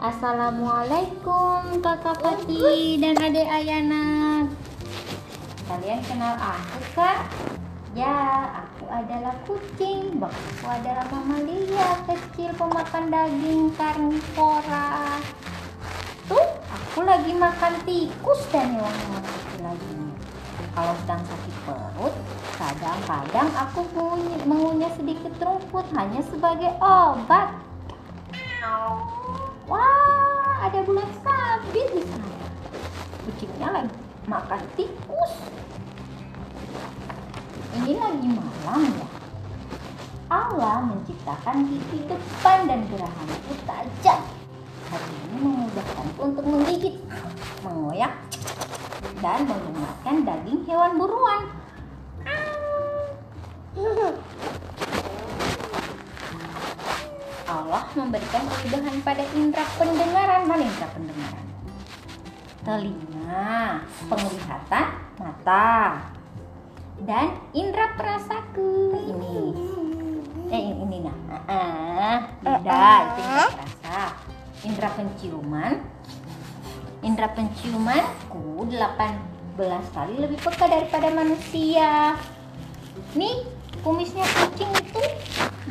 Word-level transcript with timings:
Assalamualaikum 0.00 1.84
kakak 1.84 2.24
Fatih 2.24 2.96
dan 3.04 3.20
adik 3.20 3.44
Ayana. 3.44 4.48
Kalian 5.68 6.00
kenal 6.08 6.40
aku 6.40 6.80
kan? 6.96 7.28
Ya, 7.92 8.48
aku 8.64 8.88
adalah 8.88 9.36
kucing. 9.44 10.16
Bapakku 10.16 10.64
adalah 10.72 11.04
mamalia 11.12 12.00
kecil 12.08 12.48
pemakan 12.56 13.12
daging 13.12 13.76
karnivora 13.76 15.20
Tuh, 16.32 16.48
aku 16.48 17.04
lagi 17.04 17.36
makan 17.36 17.76
tikus 17.84 18.40
dan 18.48 18.72
hewan-hewan 18.72 19.20
kecil 19.20 19.60
lainnya 19.68 20.16
Kalau 20.80 20.94
sedang 21.04 21.22
sakit 21.28 21.56
perut, 21.68 22.14
kadang-kadang 22.56 23.52
aku 23.52 23.84
mengunyah 24.48 24.96
sedikit 24.96 25.36
rumput 25.44 25.84
hanya 25.92 26.24
sebagai 26.24 26.72
obat 26.80 27.52
Wah, 29.70 30.66
ada 30.66 30.82
bulan 30.82 31.06
sabit 31.22 31.94
di 31.94 32.02
sana. 32.02 32.42
Kucingnya 33.22 33.68
lagi 33.70 33.94
makan 34.26 34.62
tikus. 34.74 35.34
Ini 37.78 37.94
lagi 37.94 38.28
malam 38.34 38.82
ya. 38.98 39.06
Allah 40.26 40.90
menciptakan 40.90 41.70
gigi 41.70 42.02
depan 42.10 42.66
dan 42.66 42.82
geraham 42.90 43.28
itu 43.30 43.54
tajam. 43.62 44.20
Hari 44.90 45.14
ini 45.30 45.38
memudahkanku 45.38 46.18
untuk 46.18 46.44
menggigit, 46.50 46.98
mengoyak, 47.62 48.14
dan 49.22 49.46
mengeluarkan 49.46 50.16
daging 50.26 50.66
hewan 50.66 50.98
buruan. 50.98 51.60
Allah 57.70 57.86
memberikan 57.94 58.42
kemudahan 58.50 58.98
pada 59.06 59.22
indera 59.30 59.62
pendengaran. 59.78 60.42
Mana 60.42 60.66
indera 60.66 60.90
pendengaran? 60.90 61.46
Telinga, 62.66 63.54
penglihatan, 64.10 64.86
mata, 65.22 65.78
dan 67.06 67.38
indera 67.54 67.94
perasaku. 67.94 68.74
Ini, 69.06 69.34
eh 70.50 70.62
ini, 70.66 70.82
ini 70.82 70.98
nah, 71.06 71.14
ah, 71.46 72.18
lidah 72.42 72.98
itu 73.06 73.22
indera 73.22 73.46
perasa. 73.54 73.98
Indera 74.66 74.90
penciuman, 74.90 75.72
indera 77.06 77.28
penciumanku 77.38 78.66
18 78.66 79.94
kali 79.94 80.14
lebih 80.18 80.42
peka 80.42 80.66
daripada 80.66 81.06
manusia. 81.14 82.18
Nih, 83.14 83.46
kumisnya 83.80 84.24
kucing 84.28 84.70
itu 84.76 85.02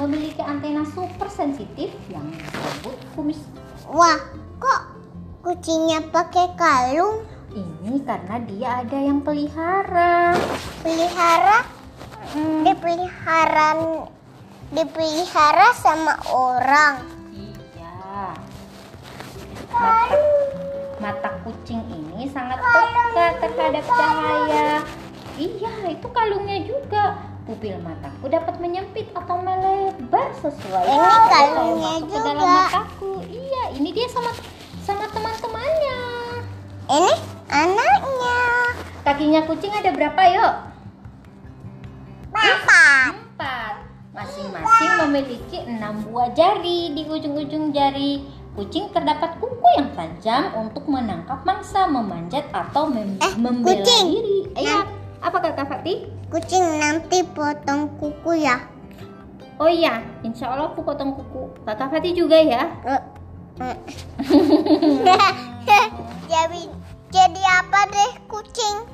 memiliki 0.00 0.40
antena 0.40 0.84
super 0.96 1.28
sensitif 1.28 1.92
yang 2.08 2.24
disebut 2.32 2.96
kumis. 3.12 3.40
Wah, 3.88 4.16
kok 4.60 4.82
kucingnya 5.44 6.04
pakai 6.08 6.56
kalung? 6.56 7.24
Ini 7.52 8.04
karena 8.04 8.36
dia 8.44 8.68
ada 8.84 8.98
yang 9.00 9.20
pelihara. 9.24 10.36
Pelihara? 10.84 11.64
Dipeliharaan 12.64 14.08
dipelihara 14.72 15.72
sama 15.72 16.20
orang. 16.28 17.00
Iya. 17.32 18.36
Mata, 19.72 20.16
mata 21.00 21.30
kucing 21.44 21.80
ini 21.88 22.28
sangat 22.28 22.60
peka 22.60 23.48
terhadap 23.48 23.84
cahaya. 23.88 24.84
Iya, 25.40 25.72
itu 25.96 26.06
kalungnya 26.12 26.58
juga. 26.68 27.27
Pupil 27.48 27.80
mataku 27.80 28.28
dapat 28.28 28.60
menyempit 28.60 29.08
atau 29.10 29.40
melebar 29.40 30.28
sesuai 30.36 30.84
Ini 30.84 30.92
dengan 30.92 31.22
kalungnya 31.26 31.92
masuk 31.96 32.04
ke 32.06 32.18
dalam 32.20 32.36
juga. 32.38 32.60
mataku. 32.60 33.10
Iya, 33.24 33.62
ini 33.72 33.88
dia 33.90 34.04
sama 34.06 34.30
sama 34.78 35.08
teman-temannya. 35.08 36.00
Ini 36.86 37.12
anaknya. 37.48 38.40
Kakinya 39.00 39.40
kucing 39.42 39.72
ada 39.72 39.88
berapa, 39.88 40.20
yuk? 40.28 40.52
Empat. 42.28 43.12
Empat. 43.16 43.74
Masing-masing 44.12 44.92
memiliki 45.00 45.58
enam 45.62 46.04
buah 46.04 46.28
jari. 46.32 46.92
Di 46.92 47.06
ujung-ujung 47.06 47.72
jari 47.72 48.28
kucing 48.52 48.90
terdapat 48.90 49.38
kuku 49.38 49.68
yang 49.72 49.88
tajam 49.94 50.52
untuk 50.58 50.84
menangkap 50.84 51.40
mangsa, 51.42 51.86
memanjat 51.86 52.44
atau 52.50 52.84
mem- 52.84 53.16
Eh, 53.18 53.32
membela 53.36 53.72
kucing. 53.78 54.04
diri. 54.10 54.38
Iya. 54.52 54.84
Apa 55.18 55.42
kata 55.42 55.66
Fatih? 55.66 56.06
Kucing 56.30 56.78
nanti 56.78 57.26
potong 57.26 57.90
kuku 57.98 58.44
ya. 58.44 58.62
Oh 59.58 59.66
iya, 59.66 59.98
insya 60.22 60.54
Allah 60.54 60.70
aku 60.70 60.86
potong 60.86 61.18
kuku. 61.18 61.50
Kakak 61.66 61.90
Fatih 61.90 62.14
juga 62.14 62.38
ya. 62.38 62.70
Eh, 62.86 63.02
eh. 63.66 63.76
jadi 66.30 66.62
jadi 67.10 67.42
apa 67.58 67.80
deh 67.90 68.12
kucing? 68.30 68.86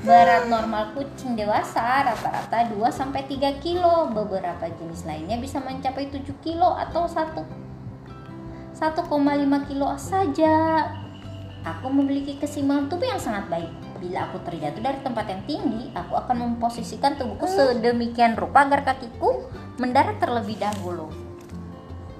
Berat 0.00 0.48
normal 0.48 0.96
kucing 0.96 1.36
dewasa 1.36 2.06
rata-rata 2.06 2.72
2 2.72 2.78
sampai 2.94 3.26
3 3.26 3.60
kilo. 3.60 4.08
Beberapa 4.14 4.70
jenis 4.78 5.04
lainnya 5.04 5.36
bisa 5.36 5.58
mencapai 5.58 6.08
7 6.08 6.24
kilo 6.40 6.72
atau 6.72 7.04
1 7.04 7.44
1,5 8.80 9.68
kilo 9.68 9.92
saja. 10.00 10.88
Aku 11.60 11.92
memiliki 11.92 12.40
keseimbangan 12.40 12.88
tubuh 12.88 13.04
yang 13.04 13.20
sangat 13.20 13.44
baik. 13.52 13.68
Bila 14.00 14.32
aku 14.32 14.40
terjatuh 14.48 14.80
dari 14.80 14.98
tempat 15.04 15.28
yang 15.28 15.42
tinggi, 15.44 15.92
aku 15.92 16.16
akan 16.16 16.36
memposisikan 16.40 17.20
tubuhku 17.20 17.44
sedemikian 17.44 18.32
rupa 18.32 18.64
agar 18.64 18.80
kakiku 18.80 19.44
mendarat 19.76 20.16
terlebih 20.16 20.56
dahulu. 20.56 21.12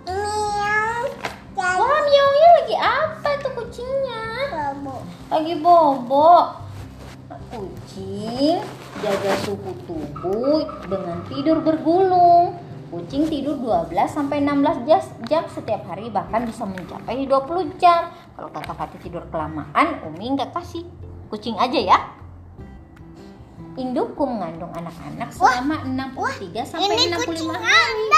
Miau. 0.04 1.04
Wah, 1.56 2.00
miaunya 2.04 2.48
lagi 2.60 2.76
apa 2.76 3.30
tuh 3.40 3.52
kucingnya? 3.56 4.20
Bobo. 4.50 4.96
lagi 5.30 5.54
bobo 5.58 6.30
kucing 7.50 8.62
jaga 9.02 9.34
suhu 9.42 9.74
tubuh 9.86 10.62
dengan 10.86 11.26
tidur 11.26 11.58
bergulung 11.62 12.54
kucing 12.90 13.26
tidur 13.26 13.58
12 13.58 13.94
sampai 14.10 14.42
16 14.42 14.86
jam, 14.86 15.02
jam 15.26 15.44
setiap 15.50 15.82
hari 15.90 16.10
bahkan 16.10 16.46
bisa 16.46 16.66
mencapai 16.66 17.26
20 17.26 17.78
jam 17.78 18.10
kalau 18.34 18.50
kata 18.50 18.72
Fatih 18.74 19.00
tidur 19.02 19.26
kelamaan 19.30 20.02
Umi 20.06 20.34
nggak 20.38 20.54
kasih 20.54 20.86
kucing 21.30 21.56
aja 21.56 21.78
ya 21.78 21.98
Indukku 23.78 24.26
mengandung 24.26 24.74
anak-anak 24.74 25.30
Wah, 25.38 25.62
selama 25.62 25.76
63 25.86 26.68
sampai 26.68 26.90
ini 26.90 27.14
65 27.14 27.22
kucing 27.22 27.50
hari. 27.54 28.10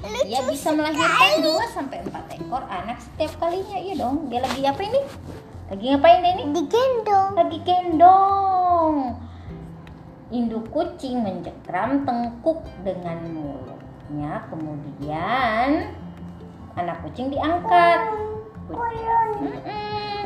Iya. 0.00 0.24
Dia 0.26 0.40
bisa 0.48 0.68
melahirkan 0.72 1.30
2 1.44 1.76
sampai 1.76 1.98
4 2.08 2.36
ekor 2.40 2.62
anak 2.66 2.98
setiap 2.98 3.32
kalinya. 3.38 3.76
Iya 3.76 3.94
dong. 4.00 4.32
Dia 4.32 4.40
lagi 4.40 4.62
apa 4.64 4.80
ini? 4.82 5.00
Lagi 5.70 5.84
ngapain 5.94 6.22
ini? 6.24 6.44
Digendong. 6.56 7.28
Lagi 7.36 7.58
gendong. 7.62 8.96
Induk 10.30 10.64
kucing 10.72 11.22
mencekram 11.22 12.08
tengkuk 12.08 12.64
dengan 12.80 13.18
mulutnya. 13.30 14.48
Kemudian 14.48 15.68
anak 16.74 16.96
kucing 17.04 17.30
diangkat. 17.30 18.00
Mm-mm. 18.10 18.29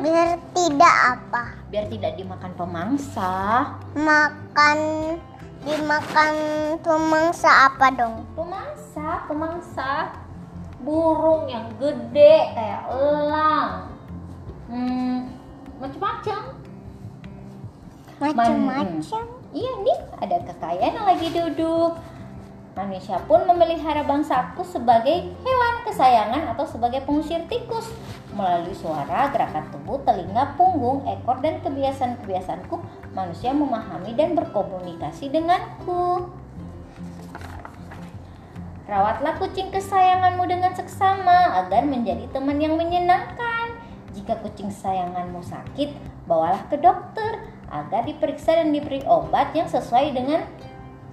Biar 0.04 0.36
tidak 0.52 0.94
apa? 1.16 1.42
Biar 1.72 1.88
tidak 1.88 2.12
dimakan 2.20 2.52
pemangsa. 2.52 3.32
Makan 3.96 4.78
dimakan 5.64 6.34
pemangsa 6.84 7.72
apa 7.72 7.88
dong? 7.96 8.28
Pemangsa, 8.36 9.24
pemangsa. 9.24 10.12
Burung 10.84 11.48
yang 11.48 11.72
gede 11.80 12.52
kayak 12.52 12.82
elang. 12.92 13.88
Hmm, 14.68 15.32
macam-macam. 15.80 16.40
Macam-macam. 18.20 19.22
Iya 19.54 19.72
nih, 19.80 19.98
ada 20.20 20.36
kekayaan 20.44 20.96
yang 21.00 21.08
lagi 21.08 21.28
duduk. 21.32 21.96
Manusia 22.74 23.22
pun 23.24 23.46
memelihara 23.46 24.02
bangsaku 24.02 24.66
sebagai 24.66 25.30
hewan 25.46 25.73
kesayangan 25.84 26.56
atau 26.56 26.64
sebagai 26.64 27.04
pengusir 27.04 27.44
tikus. 27.46 27.92
Melalui 28.34 28.74
suara, 28.74 29.30
gerakan 29.30 29.70
tubuh, 29.70 30.02
telinga, 30.02 30.58
punggung, 30.58 31.06
ekor, 31.06 31.38
dan 31.44 31.62
kebiasaan-kebiasaanku, 31.62 32.80
manusia 33.14 33.54
memahami 33.54 34.16
dan 34.16 34.34
berkomunikasi 34.34 35.30
denganku. 35.30 36.32
Rawatlah 38.84 39.40
kucing 39.40 39.72
kesayanganmu 39.72 40.44
dengan 40.44 40.76
seksama 40.76 41.56
agar 41.64 41.88
menjadi 41.88 42.28
teman 42.34 42.60
yang 42.60 42.76
menyenangkan. 42.76 43.80
Jika 44.12 44.40
kucing 44.44 44.68
kesayanganmu 44.68 45.40
sakit, 45.40 45.94
bawalah 46.28 46.68
ke 46.68 46.76
dokter 46.76 47.48
agar 47.72 48.04
diperiksa 48.04 48.60
dan 48.60 48.76
diberi 48.76 49.00
obat 49.08 49.56
yang 49.56 49.66
sesuai 49.66 50.12
dengan 50.12 50.44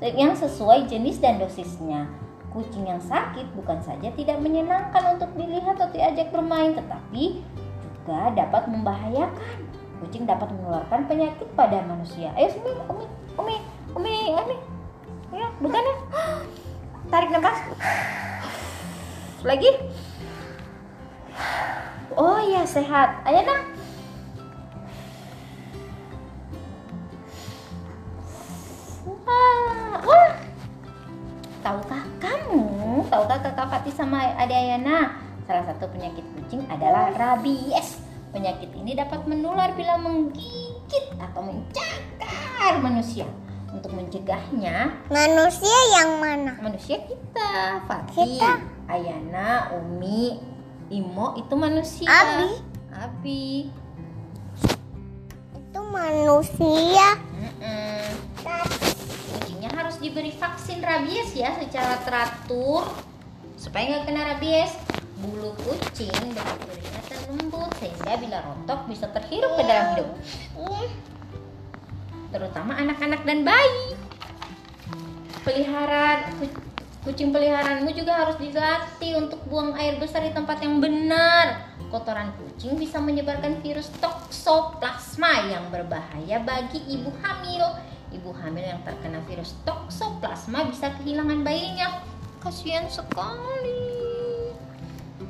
yang 0.01 0.33
sesuai 0.33 0.89
jenis 0.89 1.21
dan 1.21 1.37
dosisnya. 1.37 2.09
Kucing 2.51 2.83
yang 2.83 2.99
sakit 2.99 3.47
bukan 3.55 3.79
saja 3.79 4.11
tidak 4.11 4.37
menyenangkan 4.43 5.15
untuk 5.15 5.31
dilihat 5.39 5.79
atau 5.79 5.87
diajak 5.95 6.35
bermain, 6.35 6.75
tetapi 6.75 7.39
juga 7.81 8.35
dapat 8.35 8.67
membahayakan. 8.67 9.57
Kucing 10.03 10.27
dapat 10.27 10.51
menularkan 10.51 11.07
penyakit 11.07 11.47
pada 11.55 11.79
manusia. 11.87 12.35
Ayo 12.35 12.51
sini, 12.51 12.75
Umi, 12.91 13.05
Umi, 13.39 13.55
Umi, 13.95 14.15
Umi. 14.35 14.57
Ya, 15.31 15.47
bukan 15.63 15.79
ya? 15.79 15.95
Tarik 17.07 17.31
nafas. 17.31 17.59
Lagi. 19.47 19.71
Oh 22.19 22.39
iya 22.43 22.67
sehat. 22.67 23.23
Ayo 23.23 23.47
nak. 23.47 23.80
Sama 33.93 34.35
adik 34.35 34.55
Ayana? 34.55 35.19
Salah 35.45 35.65
satu 35.67 35.89
penyakit 35.91 36.23
kucing 36.37 36.63
adalah 36.67 37.11
rabies. 37.11 37.99
Penyakit 38.31 38.71
ini 38.73 38.95
dapat 38.95 39.27
menular 39.27 39.75
bila 39.75 39.99
menggigit 39.99 41.05
atau 41.19 41.43
mencakar 41.43 42.79
manusia. 42.79 43.27
Untuk 43.71 43.95
mencegahnya, 43.95 44.91
Manusia 45.07 45.79
yang 45.95 46.19
mana? 46.19 46.59
manusia 46.59 46.99
kita, 47.07 47.79
Fatih, 47.87 48.35
Kita. 48.35 48.59
Ayana, 48.91 49.71
Umi, 49.79 50.43
Imo 50.91 51.39
itu 51.39 51.55
manusia. 51.55 52.03
Abi. 52.11 52.51
Abi. 52.91 53.47
Itu 55.55 55.79
manusia. 55.87 57.15
Mm-mm. 57.31 58.03
Kucingnya 59.39 59.71
harus 59.71 59.95
diberi 60.03 60.35
vaksin 60.35 60.83
rabies 60.83 61.31
ya 61.31 61.55
secara 61.55 61.95
teratur 62.03 62.83
supaya 63.61 63.85
nggak 63.93 64.09
kena 64.09 64.21
rabies. 64.33 64.73
Bulu 65.21 65.53
kucing 65.61 66.33
dan 66.33 67.21
lembut 67.29 67.69
sehingga 67.77 68.17
bila 68.17 68.41
rontok 68.41 68.89
bisa 68.89 69.05
terhirup 69.13 69.53
ke 69.53 69.63
dalam 69.69 69.93
hidung, 69.93 70.17
terutama 72.33 72.73
anak-anak 72.73 73.21
dan 73.21 73.45
bayi. 73.45 73.93
Peliharaan 75.45 76.41
ku- 76.41 76.57
kucing 77.05 77.29
peliharaanmu 77.29 77.93
juga 77.93 78.25
harus 78.25 78.41
dilatih 78.41 79.21
untuk 79.21 79.45
buang 79.45 79.77
air 79.77 80.01
besar 80.01 80.25
di 80.25 80.33
tempat 80.33 80.57
yang 80.65 80.81
benar. 80.81 81.69
Kotoran 81.93 82.33
kucing 82.41 82.81
bisa 82.81 82.97
menyebarkan 82.97 83.61
virus 83.61 83.93
toksoplasma 84.01 85.53
yang 85.53 85.69
berbahaya 85.69 86.41
bagi 86.41 86.81
ibu 86.89 87.13
hamil. 87.21 87.77
Ibu 88.09 88.31
hamil 88.41 88.65
yang 88.73 88.81
terkena 88.81 89.21
virus 89.29 89.53
toksoplasma 89.69 90.65
bisa 90.65 90.89
kehilangan 90.97 91.45
bayinya. 91.45 92.09
Kasihan 92.51 92.83
sekali. 92.91 93.79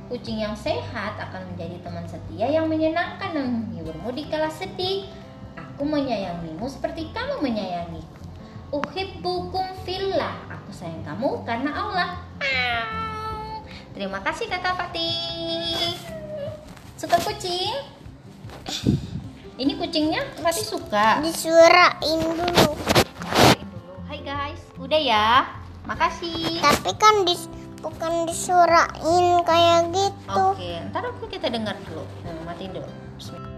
Kucing 0.10 0.42
yang 0.42 0.58
sehat 0.58 1.22
akan 1.22 1.54
menjadi 1.54 1.78
teman 1.86 2.02
setia 2.10 2.50
yang 2.50 2.66
menyenangkan 2.66 3.38
dan 3.38 3.46
menghiburmu 3.46 4.10
di 4.10 4.26
kala 4.26 4.50
sedih. 4.50 5.06
Aku 5.54 5.86
menyayangimu 5.86 6.66
seperti 6.66 7.14
kamu 7.14 7.46
menyayangiku. 7.46 8.26
Uhibbukum 8.74 9.70
fillah. 9.86 10.34
Aku 10.50 10.74
sayang 10.74 11.06
kamu 11.06 11.46
karena 11.46 11.70
Allah. 11.70 12.10
Terima 13.94 14.18
kasih 14.26 14.50
Kakak 14.50 14.82
Fatih. 14.82 15.94
Suka 16.98 17.22
kucing? 17.22 17.86
Ini 19.62 19.78
kucingnya 19.78 20.26
Fatih 20.42 20.66
suka. 20.66 21.22
Disurain 21.22 22.18
dulu. 22.18 22.50
Dulu. 22.50 22.74
Hai 24.10 24.26
guys, 24.26 24.66
udah 24.82 24.98
ya. 24.98 25.61
Makasih. 25.86 26.62
Tapi 26.62 26.92
kan 26.98 27.26
dis 27.26 27.50
bukan 27.82 28.30
disurain 28.30 29.42
kayak 29.42 29.90
gitu. 29.94 30.44
Oke, 30.54 30.78
ntar 30.94 31.04
aku 31.10 31.26
kita 31.28 31.50
dengar 31.50 31.74
dulu. 31.90 32.06
Nah, 32.26 32.34
matiin 32.46 32.72
dulu. 32.78 32.90
Bismillah. 33.18 33.51